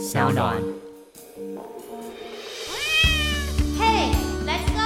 [0.00, 0.56] 小暖。
[3.78, 4.08] 嘿
[4.46, 4.80] ，Let's go！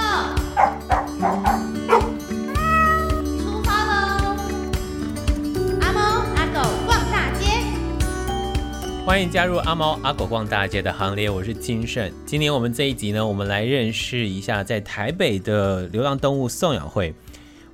[3.39, 4.35] 出发喽！
[5.79, 6.01] 阿猫
[6.35, 7.45] 阿狗逛大街，
[9.05, 11.29] 欢迎加入阿猫阿狗逛大街的行列。
[11.29, 12.11] 我是金盛。
[12.25, 17.15] 今年我们这一集呢，我们来认识一下在台北的流浪动物送养会。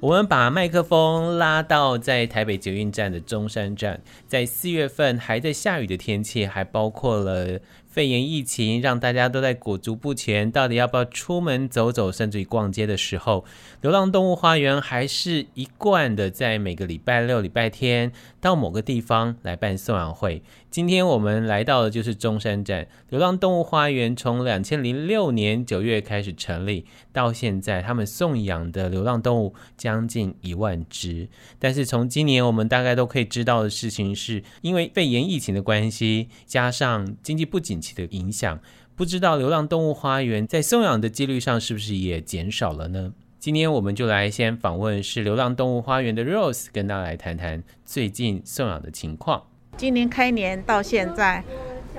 [0.02, 13.46] 我们把麦克风拉到在台北捷运站的中山站，在四月份还在下雨的天气，还包括了肺炎疫情，让大家都在裹足不前，到底要不要出门走走，甚至于逛街的时候，
[13.82, 18.12] 流浪动物花园还是一贯的在每个礼拜六、礼拜天
[18.42, 20.42] 到某个地方来办送养会。
[20.70, 31.30] 今天我们来到的就是中山站流浪动物花园，从两千零六年九月开始成立，到现在他们送养的流浪动物将近一万只。
[31.60, 38.60] 但是从今年我们大概都可以知道的事情是，因为肺炎疫情的关系，加上经济不景气的影响，
[38.96, 43.14] 不知道流浪动物花园在送养的几率上是不是也减少了呢？
[43.42, 49.42] 今天我们就来先访问是流浪动物花园的 Rose，跟大家来谈谈最近送养的情况。
[49.76, 51.44] 今年开年到现在，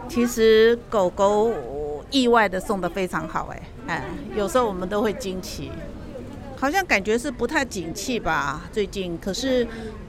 [0.08, 1.52] 其实狗狗
[2.12, 4.04] 意外的送的非常好，哎，哎，
[4.36, 5.72] 有时候我们都会惊奇，
[6.54, 9.18] 好像感觉是不太景气吧，最近。
[9.18, 9.66] 可是，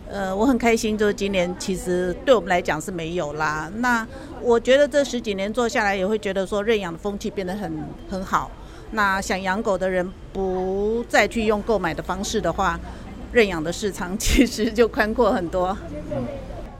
[0.07, 3.71] 呃，我很开心，就是今年其实对我们来讲是没有啦。
[3.77, 4.07] 那
[4.39, 8.51] 我觉得这十几年做下来，也会觉得说认养的风气变得很很好。
[8.93, 12.79] 那想养狗的人不再去用购买的方式的话，
[13.31, 15.75] 认养的市场其实就宽阔很多。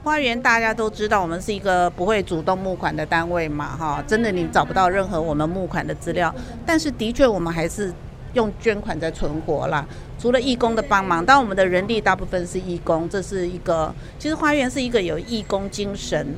[0.04, 6.32] 花园大家都知道，我们是一个不会主动募款的单位嘛，哈，真的你找不到任何我们募款的资料。
[6.64, 7.92] 但是的确，我们还是
[8.34, 9.84] 用捐款在存活啦。
[10.18, 16.34] 除了义工的帮忙，但我们的人力大部分是义工，这是一个其实花园是一个有义工精神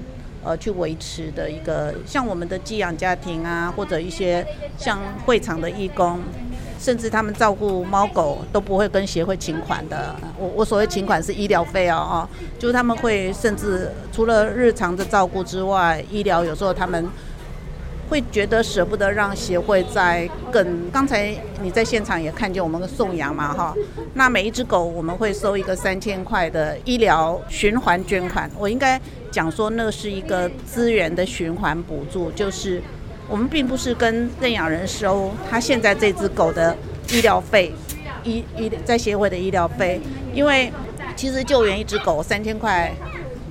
[0.47, 4.47] 呃去维持的一个，像我们的寄养家庭啊，或者一些
[4.78, 6.20] 像会场的义工。
[6.78, 10.14] 甚至他们照顾猫狗都不会跟协会请款的。
[10.39, 17.08] 我我所谓请款是医疗费哦哦，就是他们会甚至除了日常的照顾之外，医疗有时候他们
[18.11, 20.90] 会觉得舍不得让协会再更。
[20.90, 23.74] 刚才你在现场也看见我们送养嘛哈，
[24.13, 28.51] 那每一只狗我们会收一个三千块的医疗循环捐款。
[28.58, 29.01] 我应该
[29.36, 32.83] 讲说那是一个资源的循环补助，就是。
[33.29, 36.77] 我们并不是跟认养人收他现在这只狗的
[37.11, 37.73] 医疗费，
[38.23, 40.01] 医医在协会的医疗费，
[40.33, 40.73] 因为
[41.17, 42.95] 其实救援一只狗三千块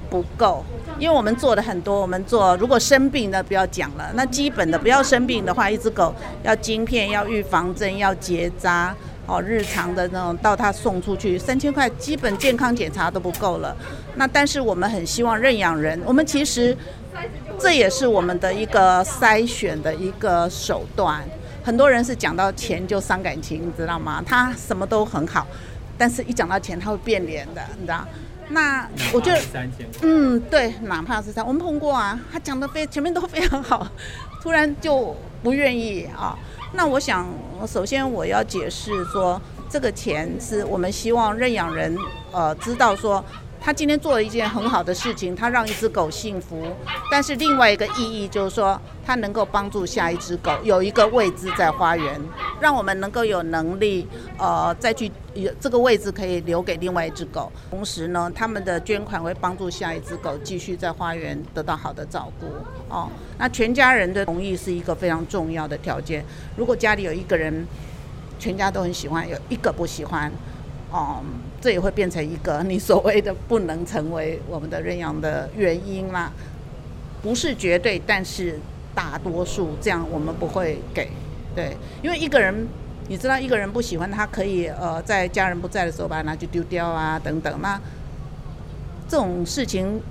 [0.10, 0.64] 不够，
[0.98, 8.96] 因为我们做的很多，我们做如果生病的不要讲了，那基本的不要生病的话，一只狗要晶片，要预防针，要结扎，
[9.28, 13.76] 哦，日常的那种到他送出去三千块，基本健康检查都不够了。
[14.16, 16.76] 那但是我们很希望认养人，我们其实。
[17.58, 21.24] 这也是我们的一个筛选的一个手段。
[21.64, 24.22] 很多人是讲到钱就伤感情，你知道吗？
[24.26, 25.48] 他什么都很好，
[25.98, 28.06] 但是一讲到钱他会变脸的，你知道？
[28.50, 29.42] 那我觉得，
[30.02, 33.88] 嗯，对，哪怕是他，我们碰过啊，他讲的非前面都非常好，
[34.42, 36.38] 突然就不愿意啊。
[36.74, 37.28] 那我想，
[37.68, 41.98] 首先我要解释说，这个钱是我们希望认养人
[42.32, 43.24] 呃知道说。
[43.58, 46.68] 他今天做了一件很好的事情，他让一只狗幸福。
[47.10, 52.22] 但是另外一个意义就是说，他能够帮助下一只狗有一个位置在花园，
[52.60, 54.08] 让我们能够有能力，
[54.38, 57.52] 呃，再去有这个位置可以留给另外一只狗。
[57.70, 62.48] 同时呢，他们的捐款会帮助下一只狗继续在花园得到好的照顾。
[62.88, 66.24] 哦，那全家人的同意是一个非常重要的条件。
[66.56, 67.66] 如果家里有一个人，
[68.40, 70.32] 全家都很喜欢，有一个不喜欢。
[70.92, 71.22] 哦，
[71.60, 76.32] 这也会变成一个你所谓的不能成为我们的认养的原因啦，
[77.22, 78.58] 不是绝对，但是
[78.94, 81.10] 大多数这样我们不会给，
[81.56, 82.68] 对，因为一个人，
[83.08, 87.80] 你知道一个人不喜欢，他可以呃在家人不在的时候把它拿去丢掉啊等等，那
[89.08, 90.02] 这种事情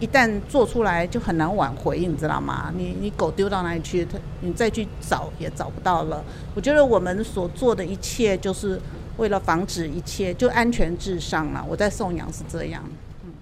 [0.00, 2.72] 一旦做出来就很难挽回，你知道吗？
[2.76, 4.06] 你你狗丢到哪里去，
[4.40, 6.24] 你再去找也找不到了。
[6.54, 8.80] 我觉得我们所做的一切就是。
[9.16, 11.64] 为了防止一切，就安全至上了。
[11.68, 12.82] 我在送养是这样。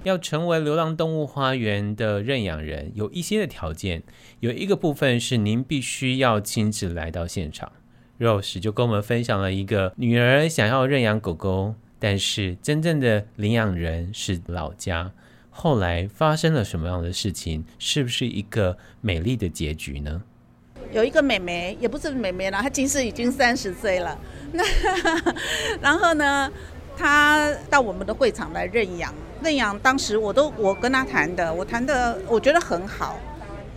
[0.04, 4.02] 要成为流浪动物花园的认养人，有一些的条件。
[4.40, 7.70] 有一个部分是您必须要亲自来到现场。
[8.19, 15.12] Rose 就跟我们分享了一个女儿想要认养狗狗，但是真正的领养人是老家。
[15.50, 17.64] 后来发生了什么样的事情？
[17.78, 20.22] 是不是一个美丽的结局呢？
[20.93, 24.19] 有一个妹妹，也不是妹妹了，她其实已经三十岁了。
[24.52, 24.64] 那
[25.81, 26.50] 然后呢，
[26.96, 29.14] 她到我们的会场来认养。
[29.42, 33.18] 认养当时我都我跟他谈的，我谈的我觉得很好。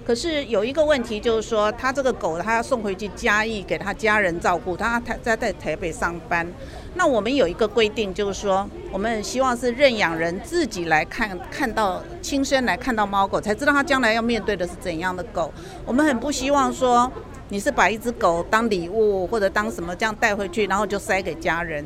[0.05, 6.45] 可是有一个问题，就是说他这个狗他要送回去嘉义给他家人照顾，他他在在台北上班。
[6.93, 15.51] 那我们有一个规定，就是说我们希望是认养人自己来看，看到亲身来看到猫狗，才知道他将来要面对的是怎样的狗。
[15.83, 17.11] 我们很不希望说
[17.49, 21.83] 你是把一只狗当礼物或者当什么这样带回去，然后就塞给家人。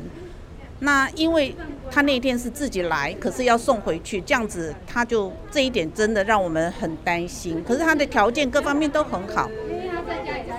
[0.82, 1.54] 那因为
[1.90, 7.62] 他那天是自己来，可是要送回去，这样子他就这一点真的让我们很担心。
[7.62, 9.50] 可是他的条件各方面都很好，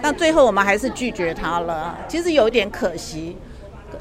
[0.03, 1.97] 那最后我们还是拒绝他了。
[2.07, 3.35] 其实有一点可惜。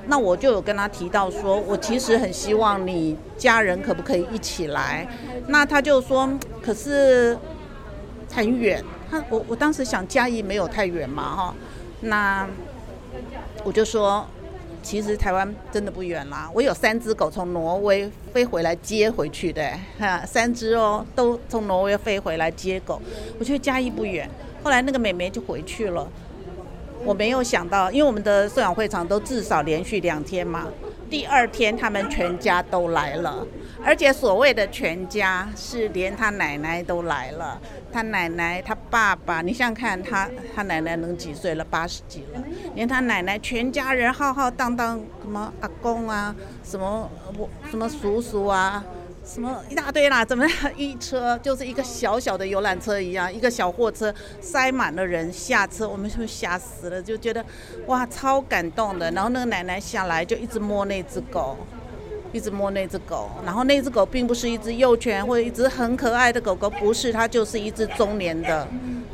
[0.06, 5.08] 那我就有跟他提到说，我其实很希望你家人可不可以一起来。
[5.46, 6.28] 那他就说，
[6.62, 7.36] 可是
[8.32, 8.84] 很远。
[9.10, 11.54] 他我我当时想嘉义没有太远嘛哈。
[12.02, 12.46] 那
[13.64, 14.26] 我就说。
[14.82, 23.00] 其实台湾真的不远啦，我有三只狗从挪威飞回来接回去的，哈，三只哦，都从挪威飞回来接狗。
[23.38, 24.28] 我觉得嘉义不远，
[24.62, 26.08] 后来那个妹妹就回去了。
[27.04, 30.66] 我没有想到，因为我们的送养会场都至少连续两天嘛，
[31.08, 33.46] 第二天他们全家都来了。
[33.84, 37.60] 而且所谓的全家是连他奶奶都来了，
[37.92, 41.64] 他奶奶、他爸爸，你想想看，他他奶奶能几岁了？
[41.64, 42.42] 八十几了，
[42.74, 48.84] 连他奶奶全家人浩浩荡荡，什么阿公啊，什么我什么叔叔啊，
[49.24, 50.46] 什么一大堆啦，怎么
[50.76, 57.44] 一车就是一个小小的游览车一样，一个小货车塞满了人下车，我们就吓死了，就觉得
[57.86, 59.10] 哇超感动的。
[59.12, 61.56] 然后那个奶奶下来就一直摸那只狗。
[62.32, 68.66] 一直摸那只狗，然后那只狗并不是一只幼犬或者一只很可爱的狗狗，不是，它就是一只中年的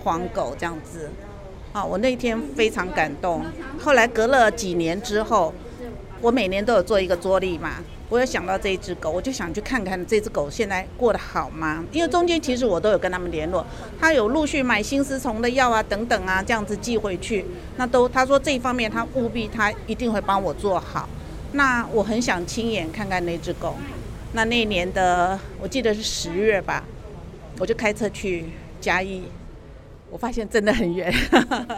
[0.03, 1.11] 黄狗这样子。
[1.73, 3.45] 啊，我那天非常感动。
[3.79, 5.53] 后来隔了几年之后，
[6.21, 7.77] 我每年都有做一个桌历嘛，
[8.09, 11.85] 我有想到这一只狗，我就想去看看这只狗现在过得好吗？
[11.93, 13.65] 因为中间其实我都有跟他们联络，
[14.01, 17.45] 他有陆续买心丝虫的药啊等等啊，这样子寄回去，
[17.77, 21.09] 那都他说这一方面他务必他一定会帮我做好。
[21.53, 23.77] 那我很想亲眼看看那只狗。
[24.33, 26.85] 那那年的我记得是十月吧，
[27.59, 28.45] 我就开车去
[28.81, 29.23] 嘉义，
[30.11, 31.11] 我发现真的很远，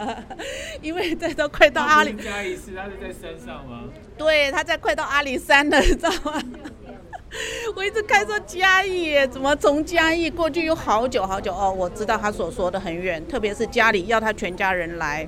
[0.81, 2.13] 因为这都快到阿里。
[2.13, 3.83] 嘉义是，他是在山上吗？
[4.17, 6.41] 对，他在快到阿里山了，你知道吗？
[7.75, 11.71] 我一直开车嘉义，怎么从嘉义过去又好久好久哦？
[11.71, 15.25] 我知道他所说的很远，特别是家里要他全家人来。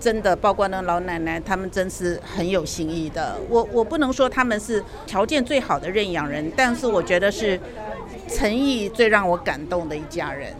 [0.00, 3.36] 真的，包括那老奶奶，他们真是很有心意的。
[3.48, 7.58] 我我不能说他们是条件最好的认养人，但是我觉得是
[8.28, 10.52] 诚意最让我感动的一家人。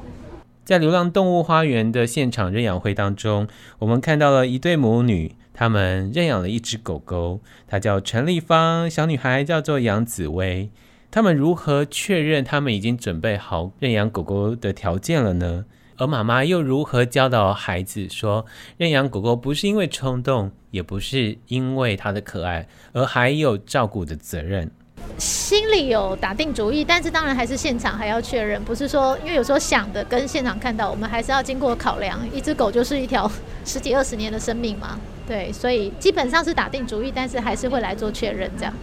[0.65, 3.47] 在流浪动物花园的现场认养会当中，
[3.81, 10.71] 我们看到了一对母女，他们认养了一只狗狗，它叫陈丽芳，小女孩叫做杨紫薇。
[11.11, 15.67] 他们如何确认他们已经准备好认养狗狗的条件了呢？
[15.97, 18.45] 而妈妈又如何教导孩子说，
[18.77, 24.71] 认养狗狗不是因为冲动，也不是因为它的可爱，而还有照顾的责任？
[25.19, 32.19] 心里有打定主意，但是当然还是现场还要确认，不是说因为有时候想的跟现场看到，我们还是要经过考量。
[32.33, 33.31] 一只狗就是一条
[33.65, 38.75] 十几二十年的生命嘛，对，所以基本上是打定主意，但是还是会来做确认这样。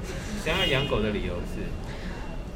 [0.46, 1.64] 想要养狗的理由是？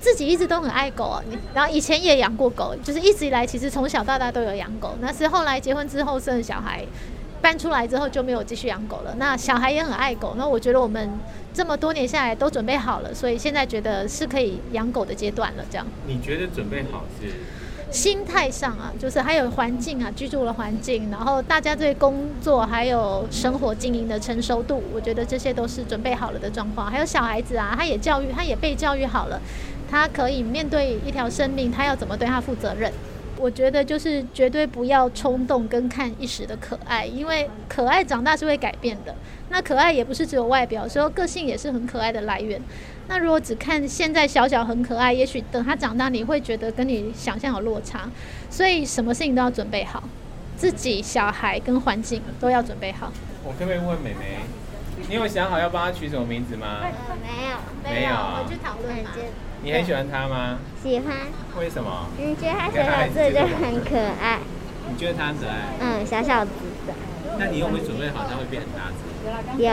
[0.06, 1.20] 自己一直都很爱狗啊，
[1.52, 4.96] 然后以前也养过狗，就是一直以来其实从小到大都有养狗。
[5.02, 6.86] 那是后来结婚之后生了小孩，
[7.42, 9.16] 搬出来之后就没有继续养狗了。
[9.18, 11.10] 那小孩也很爱狗，那我觉得我们
[11.56, 15.66] 这么多年下来都准备好了，所以现在觉得是可以养狗的阶段了。
[15.72, 17.32] 这样，你觉得准备好是？
[17.92, 26.92] 心态上啊，就是还有环境啊，居住的环境，然后大家对工作还有生活经营的成熟度，我觉得这些都是准备好了的状况。
[26.92, 29.42] 还有小孩子啊，他也教育，他也被教育好了。
[29.90, 32.92] 他可以面对一条生命，他要怎么对他负责任？
[33.38, 39.14] 我觉得就是绝对不要冲动跟看一时的可爱，因为可爱长大是会改变的。
[39.50, 42.60] 那可爱也不是只有外表，所以个性也是很可爱的来源。
[43.08, 48.10] 那如果只看现在小小很可爱，也许等他长大，你会觉得跟你想象有落差。
[48.50, 50.02] 所以什么事情都要准备好，
[50.56, 53.12] 自己、小孩跟环境都要准备好。
[53.44, 54.40] 我可不可以问美眉，
[55.10, 56.80] 你有想好要帮他取什么名字吗？
[57.22, 59.12] 没有，没有，回去讨论嘛。
[59.66, 60.60] 你很喜欢他吗？
[60.84, 61.16] 喜欢。
[61.60, 62.06] 为什么？
[62.20, 64.38] 你觉得他小小只就很可爱。
[64.88, 65.74] 你觉得他很可爱？
[65.82, 66.52] 嗯，小小只
[66.86, 66.94] 的。
[67.40, 69.64] 那你有没有准备好他会变很大只？
[69.64, 69.72] 有。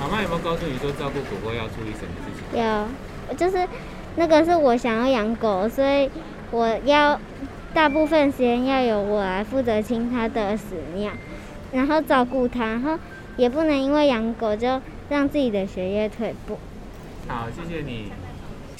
[0.00, 2.58] 妈妈有没有告诉你说照顾狗狗要注意什么事情？
[2.58, 3.68] 有，就是
[4.16, 6.10] 那个是我想要养狗，所以
[6.50, 7.20] 我要
[7.74, 10.64] 大部分时间要由我来负责清它的屎
[10.94, 11.12] 尿，
[11.72, 12.98] 然后照顾它，然后
[13.36, 16.58] 也不能因为养狗就让自己的学业退步。
[17.28, 18.10] 好，谢谢你。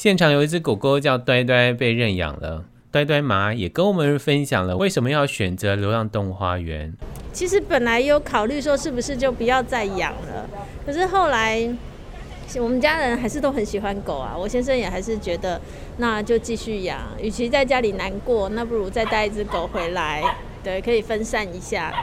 [0.02, 6.92] 现场有一只狗狗叫呆呆被认养了，呆呆妈也跟我们分享了为什么要选择流浪动物花园。
[7.32, 10.50] 其实本来有考虑说是不是就不要再养了，
[10.84, 11.72] 可是后来
[12.56, 14.34] 我们家人还是都很喜欢狗啊。
[14.36, 15.60] 我先生也还是觉得
[15.98, 20.20] 那就继续养，与其在家里难过，那不如再带一只狗回来，
[20.64, 21.94] 对，可以分散一下，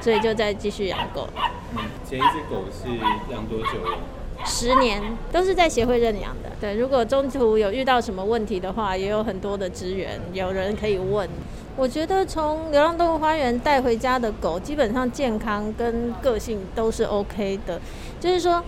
[0.00, 1.28] 所以就再继续养狗。
[1.76, 2.88] 嗯，前一只狗是
[3.32, 3.98] 养多久了？
[4.44, 5.02] 十年，
[5.32, 6.50] 都是在协会认养的。
[6.60, 11.28] 对，如果中途有遇到什么问题的话，也有很多的资源，有人可以问。
[11.76, 17.80] 我觉得从流浪动物花园带回家的狗，基本上健康跟个性都是 OK 的。
[18.18, 18.62] 就是说，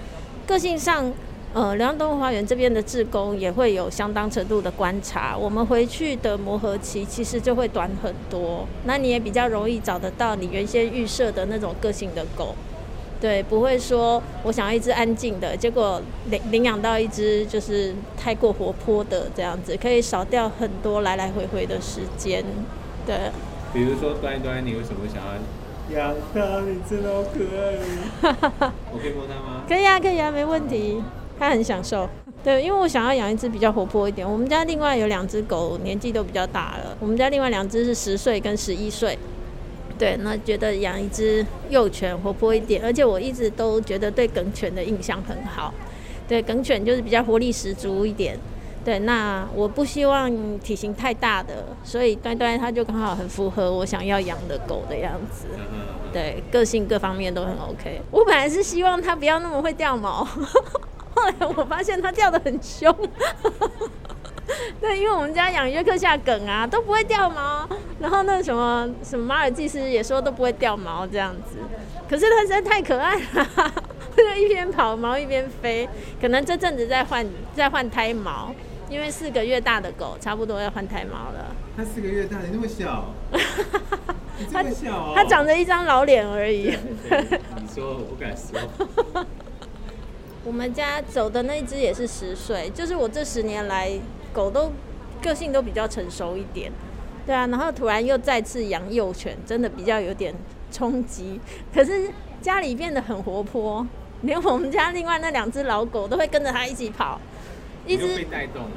[0.46, 1.10] 个性上，
[1.54, 5.34] 呃，流浪动物花园这边的志工也会有相当程度的观察。
[5.34, 12.54] 我们回去的磨合期其实就会短很多，那你也比较容易找得到你原先预设的那种个性的狗。
[13.20, 22.44] 对，不会说我想要一只安静的，结果领领养到一只就是太过活泼的这样子，可以少掉很多来来回回的时间。
[23.04, 23.16] 对，
[23.72, 26.60] 比如说端端，你为什么想要养它？
[26.60, 27.74] 你真的好可爱。
[28.92, 29.64] 我可以摸它吗？
[29.68, 31.02] 可以啊，可以啊，没问题。
[31.40, 32.08] 它很享受。
[32.44, 34.28] 对，因为我想要养一只比较活泼一点。
[34.28, 36.96] 我们家另外有两只狗，年纪都比较大了。
[37.00, 39.18] 我们家另外两只是十岁跟十一岁。
[39.98, 45.74] 对，那觉得养一只幼犬活泼一点，而且我一直都觉得对梗犬的印象很好。
[46.28, 48.38] 对，梗犬就是比较活力十足一点。
[48.84, 55.46] 对，那我不希望体型太大的，所以端端它就刚好很符合我想要养的狗的样子。
[56.12, 58.00] 对，个性各方面都很 OK。
[58.10, 60.24] 我本来是希望它不要那么会掉毛，
[61.14, 62.94] 后来我发现它掉的很凶。
[64.80, 67.68] 对，因为我们家养约克夏梗啊，都不会掉毛。
[68.00, 71.58] 然后那什么什么马尔济斯也说都不会掉毛这样子。
[72.08, 73.72] 可是它实在太可爱了，
[74.16, 75.88] 就一边跑毛一边飞。
[76.20, 78.54] 可能这阵子在换在换胎毛。
[78.90, 81.54] 因为四个月大的狗差不多要换胎毛了。
[81.76, 83.12] 它四个月大，你那么小，
[84.38, 85.12] 你这么小哦。
[85.14, 86.74] 它长着一张老脸而已。
[87.10, 89.26] 你说，我不敢说。
[90.42, 93.90] 我们家走的那只也是十岁，就是我这十年来
[94.32, 94.72] 狗都
[95.22, 96.70] 个性都比较成熟一点。
[97.26, 100.34] 对啊，然后突然又再次养幼犬，真的比较有点
[100.72, 101.38] 冲击。
[101.74, 103.86] 可是家里变得很活泼，
[104.22, 107.20] 连我们家另外那两只老狗都会跟着它一起跑。
[107.86, 108.70] 一直被带动了，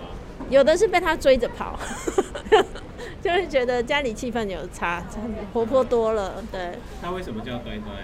[0.50, 1.78] 有的是被它追着跑，
[3.22, 5.04] 就会觉得家里气氛有差，
[5.54, 6.44] 活泼多了。
[6.52, 7.96] 对，它为什么叫端端？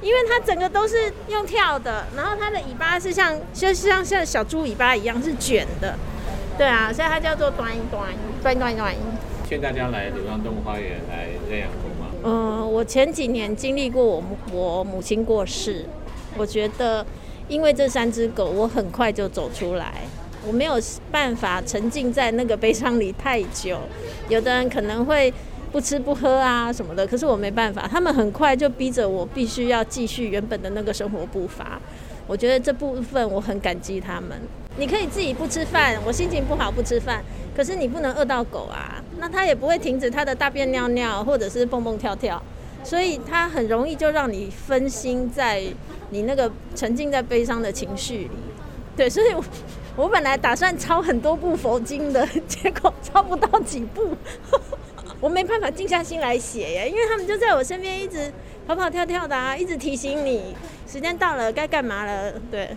[0.00, 5.96] 因为它整个都是用跳的，然后它的尾巴是像，就像像小猪尾巴一样是卷的。
[6.58, 8.08] 对啊，所以它叫做端端
[8.42, 8.94] 端端端。
[9.48, 12.06] 劝大家来流浪动物花园来认养狗吗？
[12.24, 15.84] 嗯，我前几年经历过我我母亲过世，
[16.36, 17.04] 我觉得。
[17.48, 19.92] 因为这三只狗，我很快就走出来，
[20.46, 20.74] 我没有
[21.10, 23.78] 办法沉浸在那个悲伤里太久。
[24.28, 25.30] 有的人可能会
[25.70, 31.78] 不吃不喝啊什么的，可是我没办法，他们很快就逼着我必须要继续原本的那个生活步伐。
[32.26, 34.40] 我觉得这部分我很感激他们。
[34.76, 37.22] 你可以自己不吃饭，我心情不好不吃饭，
[37.54, 42.42] 可是你不能饿到狗啊，那它也不会停止它的大便尿尿或者是蹦蹦跳跳。
[42.84, 45.62] 所以它很容易就让你分心在
[46.10, 48.30] 你那个沉浸在悲伤的情绪里，
[48.96, 49.44] 对，所以我
[49.94, 54.16] 我本来打算抄很多部佛经的，结果抄不到几部，
[55.20, 58.32] 我没办法静下心来写耶，因为他们就在我身边一直
[58.66, 60.52] 跑跑跳跳的啊，一直提醒你
[60.88, 62.76] 时间到了该干嘛了，对。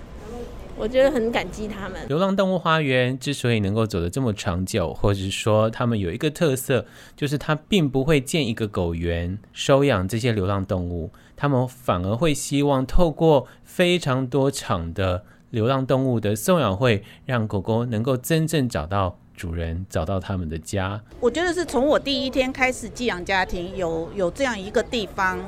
[0.78, 2.06] 我觉得很感激他们。
[2.10, 21.02] 流浪动物花园之所以能够走得这么长久，或者是说他们有一个特色，就是它并不会建一个狗园收养这些流浪动物，他们反而会希望透过非常多场的流浪动物的送养会，让狗狗能够真正找到主人，找到他们的家。
[21.22, 25.40] 我觉得是从我第一天开始寄养家庭，有有这样一个地方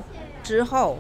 [0.41, 0.97] 之后，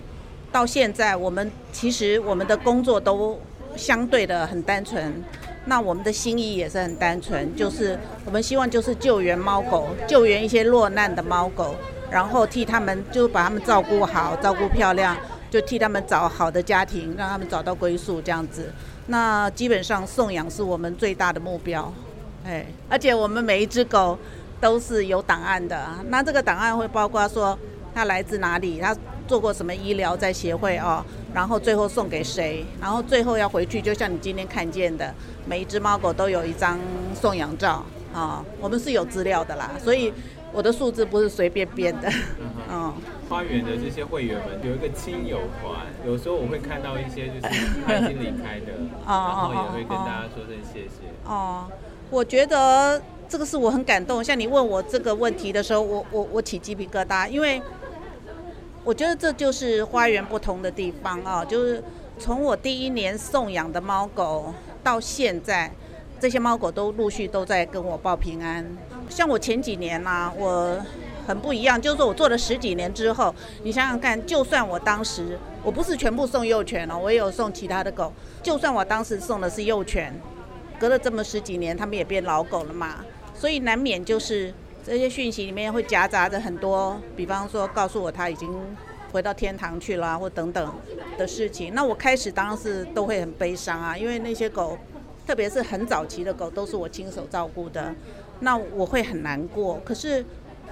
[0.51, 3.39] 到现在，我们其实我们的工作都。
[3.77, 5.13] 相对的很单纯，
[5.65, 11.75] 那我们的心意也是很单纯，就是我们希望就是救援猫狗，救援一些落难的猫狗，
[12.09, 15.15] 然后替他们就把他们照顾好，照顾漂亮，
[15.49, 18.73] 就替他们找好的家庭，让他们找到归宿这样子。
[19.07, 21.93] 那基本上送养是我们最大的目标，
[22.45, 24.17] 哎，而且我们每一只狗
[24.59, 27.57] 都是有档案的，那这个档案会包括说
[27.93, 28.95] 它来自哪里，它。
[29.27, 31.03] 做过什么医疗在协会哦，
[31.33, 35.13] 然后最后送给谁，然后最后要回去，就像你今天看见的，
[35.45, 36.79] 每一只猫狗都有一张
[37.13, 40.13] 送养照啊、哦，我们是有资料的啦，所以
[40.53, 42.09] 我的数字不是随便编的。
[42.39, 42.93] 嗯，哦、
[43.29, 48.73] 花园的这些会员们有一个亲友团，有时候我会看到一些就是他已经离开的，
[49.05, 51.11] 然后也会跟大家说声谢谢。
[51.25, 51.65] 哦。
[52.09, 54.23] 我觉得这个是我很感动。
[54.23, 57.61] 像你问我这个问题的时候，我我我起鸡皮疙瘩，因为
[58.87, 61.83] 我觉得这就是花园不同的地方啊，就是
[62.17, 65.69] 从我第一年送养的猫狗到现在，
[66.21, 68.65] 这些猫狗都陆续都在跟我报平安。
[69.09, 70.81] 像我前几年呢、我
[71.27, 80.17] 很不一样，就是说我做了十几年之后，你想想看，就算我当时我不是全部送幼犬了，我也有送其他的狗，就算我当时送的是幼犬。
[80.79, 83.03] 隔了这么十几年，他们也变老狗了嘛，
[83.35, 84.53] 所以难免就是
[84.87, 88.49] 这些讯息里面会夹杂着很多，比方说告诉我他已经
[89.11, 90.73] 回到天堂去了，或等等
[91.17, 91.73] 的事情。
[91.73, 94.77] 那我开始当然是都会很悲伤啊，因为那些狗，
[95.27, 97.93] 特别是很早期的狗，都是我亲手照顾的，
[98.39, 99.77] 那我会很难过。
[99.83, 100.23] 可是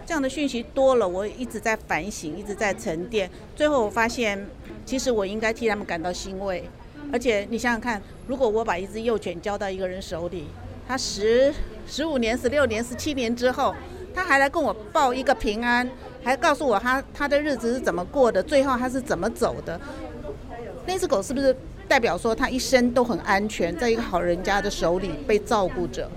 [0.05, 4.47] 这样的讯息多了，我一直在反省，一直在沉淀，最后我发现，
[4.85, 6.63] 其实我应该替他们感到欣慰。
[7.11, 10.45] 而且你想想看，如果我把一只幼犬交到一个人手里，
[10.87, 11.53] 他十
[11.85, 13.75] 十五年、十六年、十七年之后，
[14.15, 15.87] 他还来跟我报一个平安，
[16.23, 19.79] 还告诉我他他的日子是怎么过的，最后他是怎么走的。
[20.87, 21.55] 那只狗是不是
[21.87, 26.09] 代表说他一生都很安全，在一个好人家的手里被照顾着？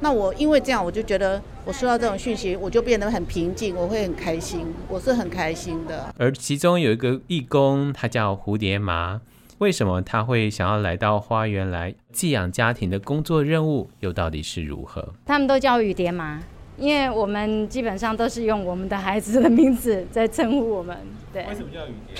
[0.00, 6.12] 那我因为这样，我就觉得我收到这种讯息，我就变得很平静，我会很开心，我是很开心的。
[6.18, 9.20] 而其中有一个义工，他叫蝴蝶麻。
[9.58, 15.14] 为什么他会想要来到花园来寄养家庭的工作任务又到底是如何？
[15.24, 16.42] 他们都叫雨蝶麻，
[16.78, 20.96] 因为我们基本上都是用我们的孩子的名字在称呼我们。
[21.32, 22.16] 对，为什么叫雨蝶？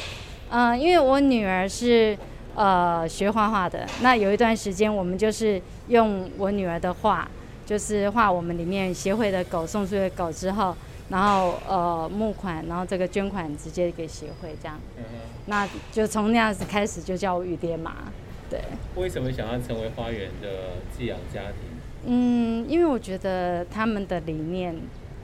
[0.51, 2.17] 嗯、呃，因为我女儿是
[2.55, 7.29] 呃学画画的，那有一段时间我们就是用我女儿的画，
[7.67, 10.77] 就是画我们里面协会的狗送出去的狗之后。
[11.11, 15.05] 然后呃募款，然后这个捐款直接给协会这样，嗯、
[15.45, 18.11] 那就从那样子开始就叫雨蝶嘛，
[18.49, 18.59] 对。
[18.97, 20.49] 为什么想要成为花园的
[20.97, 21.74] 寄养家庭？
[22.07, 24.75] 嗯，因为我觉得他们的理念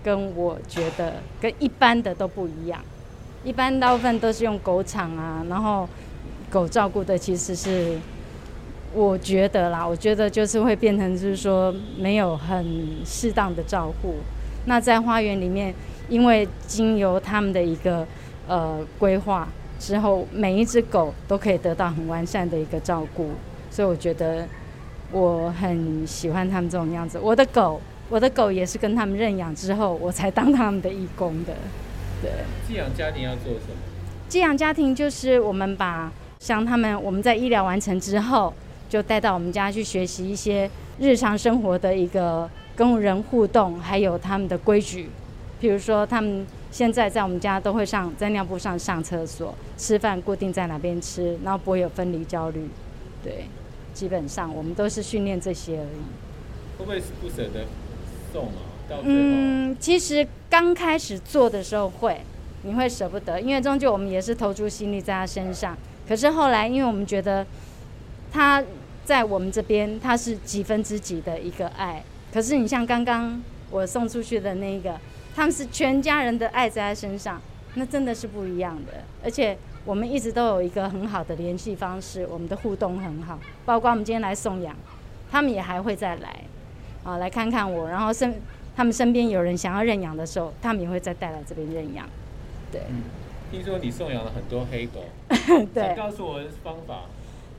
[0.03, 2.81] 跟我觉得跟一般的都不一样，
[3.45, 5.89] 一般大部分都是用狗场啊，然后
[6.51, 7.99] 狗照顾的其实是
[8.95, 12.64] 我觉得啦，我觉得就是会变成就是说没有很
[13.05, 14.14] 适当的照顾。
[14.66, 15.75] 那在花园里面，
[16.09, 18.07] 因为经由他们的一个
[18.49, 23.31] 呃规划之后，每一只狗都可以得到很完善的一个照顾，
[23.71, 24.47] 所以我觉得
[25.11, 27.18] 我很喜欢他们这种样子。
[27.18, 31.55] 我的狗，我的狗也是跟他们认养之后，我才当他们的义工的。
[32.23, 32.31] 对。
[32.66, 33.77] 寄养家庭要做什么？
[34.29, 38.53] 寄养家庭就是我们把像他们，我们在医疗完成之后，
[38.88, 42.49] 就带到我们家去学习一些日常生活的一个。
[42.77, 45.11] 跟人互动，还有他们的规矩，
[45.61, 52.70] 比如说他们现在在我们家都会上在尿布上上厕所，吃饭固定在哪边吃，然后不会有分离焦虑。
[53.23, 53.44] 对，
[53.92, 56.79] 基本上我们都是训练这些而已。
[56.79, 57.66] 会不会不舍得
[58.33, 58.70] 送啊？
[58.88, 62.20] 到嗯，其实刚开始做的时候会，
[62.62, 65.76] 你会舍不得，因为终究我们也是投注心力在他身上。
[66.09, 67.46] 可是后来，因为我们觉得
[68.33, 68.62] 他
[69.05, 72.03] 在我们这边，他是几分之几的一个爱。
[72.33, 74.98] 可是你像刚刚我送出去的那个，
[75.37, 77.40] 他们是全家人的爱在他身上，
[77.74, 79.05] 那真的是不一样的。
[79.22, 83.38] 而且我们一直都有一个很好的联系方式，我们的互动很好。
[83.64, 84.75] 包括我们今天来送养，
[85.31, 86.45] 他们也还会再来，
[87.05, 87.88] 啊，来看看我。
[87.88, 88.40] 然后身
[88.77, 92.09] 他们身边有人想要认养的时候，他们也会再带来这边认养。
[92.71, 92.83] 对。
[92.88, 93.03] 嗯，
[93.51, 95.01] 听说你送养了很多黑狗，
[95.75, 97.03] 对，告诉我方法。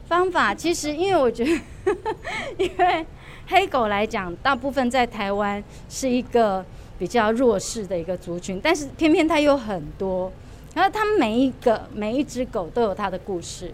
[0.07, 1.95] 方法其实，因为我觉得，
[2.57, 3.05] 因为。
[3.47, 6.63] 黑狗来讲，大部分在台湾是一个
[6.97, 10.31] 比较弱势的一个族群，但是偏偏它有很多，
[10.73, 13.73] 然后他们每一个每一只狗都有它的故事，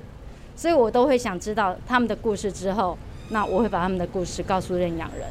[0.55, 2.97] 所以我都会想知道他们的故事之后，
[3.29, 5.27] 那我会把他们的故事告诉认养人，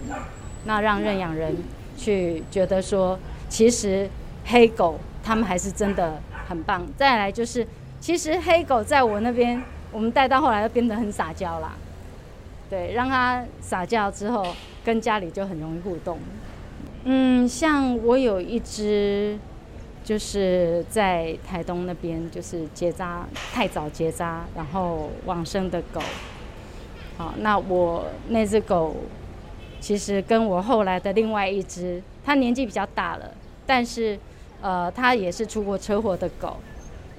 [0.65, 1.57] 那让认养人
[1.97, 4.09] 去觉得说，其实
[4.45, 6.87] 黑狗他们还是真的很棒。
[6.97, 7.67] 再来就是，
[8.01, 11.73] 其实黑狗在我那边，我们带到后来就变得很撒娇啦。
[12.69, 14.47] 对，让他撒娇之后，
[14.85, 16.19] 跟家里就很容易互动。
[17.05, 19.39] 嗯，像我有一只，
[20.07, 26.01] 就是在台东那边，就是结扎太早结扎，然后往生的狗。
[27.19, 28.95] 好，那我那只狗，
[29.81, 33.35] 其实跟我后来的另外一只，它年纪比较大了，
[33.67, 34.17] 但是
[34.61, 36.57] 呃，它也是出过车祸的狗，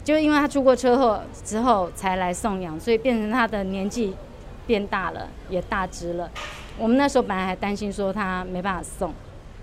[0.06, 4.16] 就因为它出过车祸之后才来送养，所以变成它的年纪。
[4.66, 6.30] 变大了，也大只了。
[6.78, 9.14] 我们那时候本来还担心说它没办法送，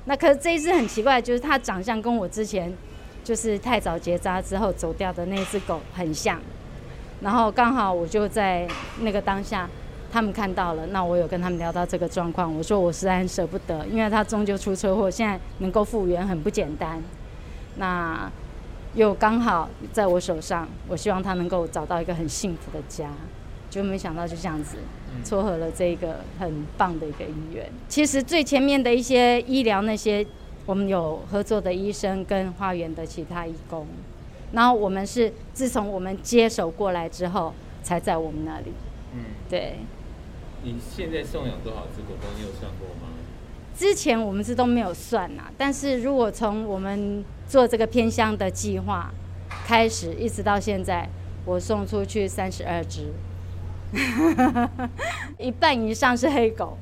[0.07, 2.75] 那可是这一只很奇怪，就是它长相跟我之前
[3.25, 6.41] 就是太早结扎之后走掉的那只狗很像。
[7.21, 8.69] 然后刚好我就在
[9.01, 9.69] 那个当下，
[10.13, 17.03] 他们看到了，那我有跟他们聊到这个状况，我说我实在很舍不得，因为它终究出车祸，现在能够复原很不简单。
[17.77, 18.31] 那
[18.95, 23.11] 又刚好在我手上，我希望他能够找到一个很幸福的家。
[23.71, 24.77] 就没想到就这样子
[25.25, 27.67] 撮合了这个很棒的一个医院。
[27.89, 30.25] 其实最前面的一些医疗那些，
[30.67, 33.87] 我们有合作的医生跟花园的其他义工，
[34.53, 38.73] 然后我们是自从我们接手过来之后，才在我们那里。
[39.15, 39.77] 嗯，对。
[40.63, 42.29] 你现在送养多少只狗狗？
[42.39, 43.13] 你有算过吗？
[43.77, 49.13] 之前我们是都没有算呐，但是如果从我们做这个偏乡的计划
[49.67, 51.09] 开始，一直到现在，
[51.45, 53.13] 我送出去三十二只。
[55.39, 56.79] 一半以上是黑狗。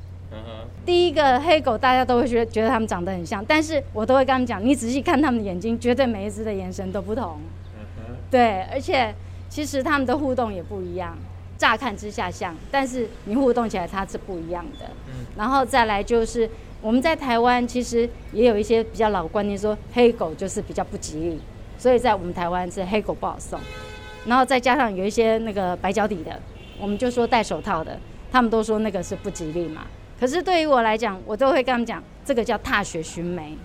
[0.85, 7.39] 第一个黑狗，大家都会觉得觉得他们长得很像，但是我都会跟他们讲，你仔细看他们的眼睛，绝对每一只的眼神都不同。
[8.29, 9.13] 对，而且
[9.47, 11.17] 其实他们的互动也不一样，
[11.57, 14.85] 乍看之下像，但是你互动起来它是不一样的。
[15.37, 16.49] 然后再来就是
[16.81, 21.39] 我们在台湾其实也有一些比较老观念，说黑狗就是比较不吉利，
[21.77, 23.59] 所以在我们台湾是黑狗不好送。
[24.25, 26.37] 然后再加上有一些那个白脚底的。
[26.79, 27.97] 我们就说戴手套的，
[28.31, 29.83] 他们都说那个是不吉利嘛。
[30.23, 33.57] 可是对于我来讲，我都会跟他们讲，这个叫踏雪寻梅，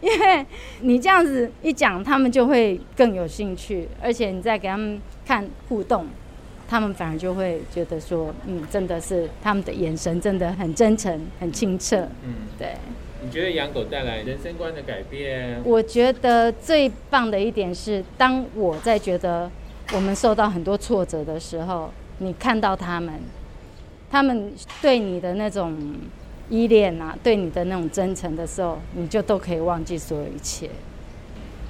[0.00, 0.46] 因为
[0.80, 6.06] 你这样子一讲，他们就会更有兴趣，而且你再给他们看互动，
[6.66, 12.08] 他们反而就会觉得说，嗯，真的是他们的眼神真的很真诚、很清澈。
[12.24, 12.68] 嗯，对。
[13.22, 15.60] 你觉得养狗带来人生观的改变？
[15.64, 19.50] 我觉得最棒的一点是，当我在觉得
[19.92, 21.92] 我们受到很多挫折的时候。
[22.18, 23.12] 你看到他们，
[24.10, 25.76] 他们对你的那种
[26.48, 30.70] 依恋啊，对你的那种真诚的时候，你就都可以忘记所有一切。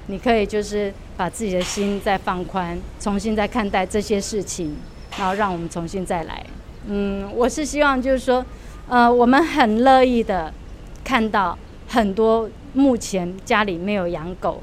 [0.07, 4.77] 你可以就是把自己的心再放宽，重新再看待这些事情，
[5.17, 6.45] 然后让我们重新再来。
[6.85, 8.45] 嗯，我是希望就是说，
[8.87, 10.53] 呃，我们很乐意的
[11.03, 14.61] 看到很多目前家里没有养狗，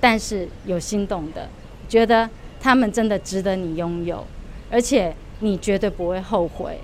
[0.00, 1.48] 但是有心动的，
[1.88, 2.28] 觉得
[2.60, 4.26] 他们真的值得你拥有。
[4.72, 6.78] 而且你绝对不会后悔。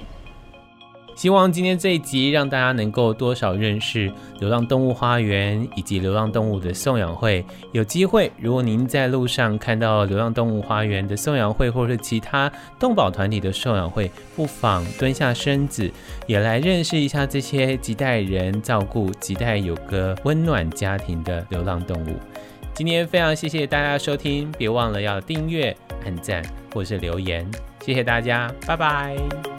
[1.17, 7.43] 希望今天这一集让大家能够多少认识流浪动物花园以及流浪动物的送养会。
[7.73, 15.91] 有机会，如果您在路上看到流浪动物花园的送养会，或是其他动保团体的送养会，不妨蹲下身子，
[16.27, 22.17] 也来认识一下这些亟待人照顾、亟待有个温暖家庭的流浪动物。
[22.75, 25.75] 今天非常谢谢大家收听，别忘了要订阅、
[26.05, 26.43] 按赞
[26.75, 27.51] 或是留言。
[27.81, 29.56] 谢谢大家，拜拜。